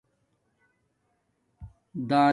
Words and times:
دانہ 2.09 2.23